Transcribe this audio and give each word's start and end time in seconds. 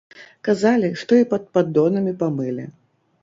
Казалі, 0.47 0.89
што 1.01 1.19
і 1.23 1.27
пад 1.35 1.45
паддонамі 1.57 2.13
памылі. 2.21 2.65